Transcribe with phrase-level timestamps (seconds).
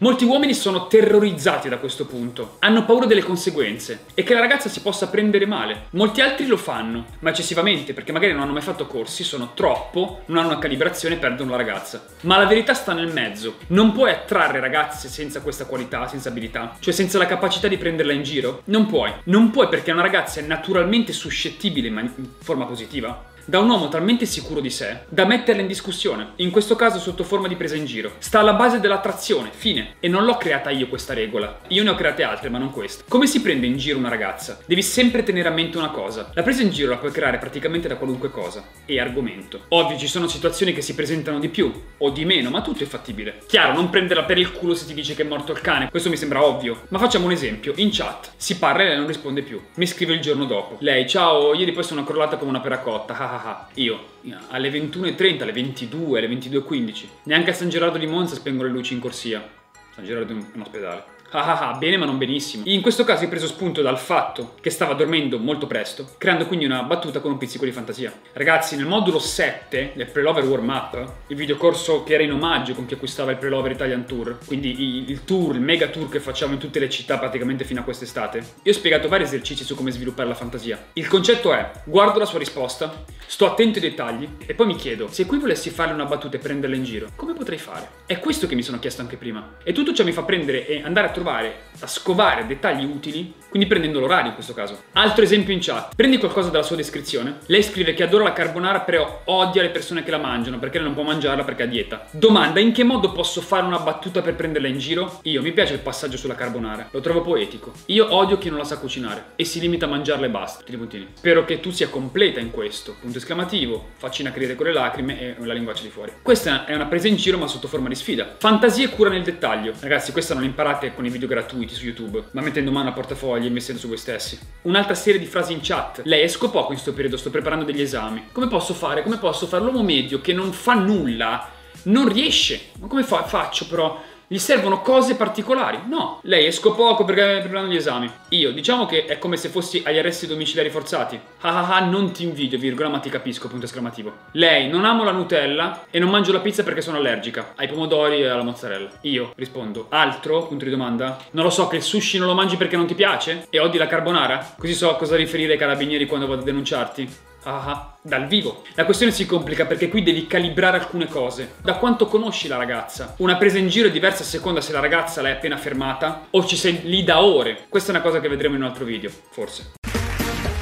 [0.00, 4.68] Molti uomini sono terrorizzati da questo punto, hanno paura delle conseguenze e che la ragazza
[4.68, 5.86] si possa prendere male.
[5.90, 10.20] Molti altri lo fanno, ma eccessivamente perché magari non hanno mai fatto corsi, sono troppo,
[10.26, 12.04] non hanno una calibrazione e perdono la ragazza.
[12.20, 13.56] Ma la verità sta nel mezzo.
[13.68, 18.12] Non puoi attrarre ragazze senza questa qualità, senza abilità, cioè senza la capacità di prenderla
[18.12, 18.62] in giro.
[18.66, 19.12] Non puoi.
[19.24, 23.88] Non puoi perché una ragazza è naturalmente suscettibile ma in forma positiva da un uomo
[23.88, 27.76] talmente sicuro di sé da metterla in discussione, in questo caso sotto forma di presa
[27.76, 28.12] in giro.
[28.18, 29.94] Sta alla base dell'attrazione, fine.
[30.00, 31.60] E non l'ho creata io questa regola.
[31.68, 33.04] Io ne ho create altre, ma non questa.
[33.08, 34.58] Come si prende in giro una ragazza?
[34.66, 36.30] Devi sempre tenere a mente una cosa.
[36.34, 38.62] La presa in giro la puoi creare praticamente da qualunque cosa.
[38.84, 39.62] E argomento.
[39.68, 42.86] Ovvio, ci sono situazioni che si presentano di più o di meno, ma tutto è
[42.86, 43.38] fattibile.
[43.46, 45.88] Chiaro, non prenderla per il culo se ti dice che è morto il cane.
[45.88, 46.82] Questo mi sembra ovvio.
[46.88, 47.72] Ma facciamo un esempio.
[47.76, 49.58] In chat si parla e lei non risponde più.
[49.76, 50.76] Mi scrive il giorno dopo.
[50.80, 53.16] Lei, ciao, ieri poi sono crollata come una peracotta.
[53.16, 53.68] Ah, ah.
[53.74, 54.16] Io
[54.48, 57.04] alle 21.30, alle 22, alle 22.15.
[57.24, 59.46] Neanche a San Gerardo di Monza spengo le luci in corsia.
[59.94, 61.16] San Gerardo è un ospedale.
[61.30, 62.62] Ah ah ah, bene ma non benissimo.
[62.66, 66.64] In questo caso ho preso spunto dal fatto che stava dormendo molto presto, creando quindi
[66.64, 68.10] una battuta con un pizzico di fantasia.
[68.32, 72.86] Ragazzi, nel modulo 7 del Prelover Warm Up, il videocorso che era in omaggio con
[72.86, 76.58] chi acquistava il Prelover Italian Tour, quindi il tour, il mega tour che facciamo in
[76.58, 80.30] tutte le città praticamente fino a quest'estate, io ho spiegato vari esercizi su come sviluppare
[80.30, 80.82] la fantasia.
[80.94, 85.08] Il concetto è, guardo la sua risposta, sto attento ai dettagli e poi mi chiedo,
[85.08, 87.86] se qui volessi fare una battuta e prenderla in giro, come potrei fare?
[88.06, 89.56] È questo che mi sono chiesto anche prima.
[89.62, 93.68] E tutto ciò mi fa prendere e andare a trovare, a scovare dettagli utili, quindi
[93.68, 94.82] prendendo l'orario in questo caso.
[94.92, 95.94] Altro esempio in chat.
[95.94, 97.38] Prendi qualcosa dalla sua descrizione.
[97.46, 100.86] Lei scrive che adora la carbonara però odia le persone che la mangiano perché lei
[100.86, 102.06] non può mangiarla perché ha dieta.
[102.10, 105.20] Domanda, in che modo posso fare una battuta per prenderla in giro?
[105.22, 106.88] Io, mi piace il passaggio sulla carbonara.
[106.90, 107.72] Lo trovo poetico.
[107.86, 110.58] Io odio chi non la sa cucinare e si limita a mangiarla e basta.
[110.58, 111.08] Puntini, puntini.
[111.14, 112.96] Spero che tu sia completa in questo.
[113.00, 116.12] Punto esclamativo, faccina credere con le lacrime e la linguaccia di fuori.
[116.22, 118.34] Questa è una presa in giro ma sotto forma di sfida.
[118.38, 119.72] Fantasia e cura nel dettaglio.
[119.80, 123.37] Ragazzi, questa non imparate con i video gratuiti su YouTube, ma mettendo mano a portafogli
[123.46, 124.38] e mettendo su voi stessi.
[124.62, 126.02] Un'altra serie di frasi in chat.
[126.04, 128.28] Lei esco poco in questo periodo, sto preparando degli esami.
[128.32, 129.02] Come posso fare?
[129.02, 129.62] Come posso fare?
[129.62, 131.50] L'uomo medio che non fa nulla
[131.84, 132.70] non riesce.
[132.80, 134.02] Ma come fa- faccio però?
[134.30, 135.80] Gli servono cose particolari?
[135.86, 138.10] No, lei esco poco perché preparando gli esami.
[138.28, 141.18] Io, diciamo che è come se fossi agli arresti domiciliari forzati.
[141.40, 144.12] Ah ah ah, non ti invidio, virgola, ma ti capisco, punto esclamativo.
[144.32, 148.20] Lei, non amo la Nutella e non mangio la pizza perché sono allergica ai pomodori
[148.20, 148.90] e alla mozzarella.
[149.00, 150.46] Io rispondo, altro?
[150.46, 151.16] Punto di domanda.
[151.30, 153.46] Non lo so, che il sushi non lo mangi perché non ti piace?
[153.48, 154.56] E odi la carbonara?
[154.58, 157.27] Così so cosa riferire ai carabinieri quando vado a denunciarti.
[157.44, 158.62] Ah, dal vivo.
[158.74, 161.54] La questione si complica perché qui devi calibrare alcune cose.
[161.62, 163.14] Da quanto conosci la ragazza?
[163.18, 166.44] Una presa in giro è diversa a seconda se la ragazza l'hai appena fermata o
[166.44, 167.66] ci sei lì da ore.
[167.68, 169.72] Questa è una cosa che vedremo in un altro video, forse.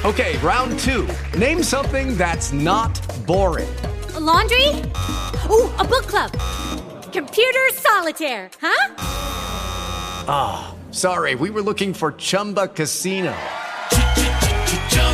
[0.03, 1.05] Ok, round 2.
[1.35, 3.67] Name something that's not boring.
[4.15, 4.67] A laundry?
[5.49, 6.31] Ooh, a book club.
[7.11, 8.93] Computer solitaire, huh?
[10.27, 11.35] Ah, oh, sorry.
[11.35, 13.33] We were looking for Chumba Casino.